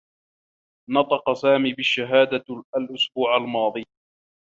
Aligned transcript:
نطق 0.89 1.33
سامي 1.33 1.73
بالشّهادة 1.73 2.45
الأسبوع 2.75 3.37
الماضي. 3.37 3.85